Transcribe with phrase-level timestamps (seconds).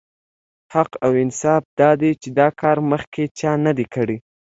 [0.73, 4.17] حق او انصاف دا دی چې دا کار مخکې چا نه دی کړی.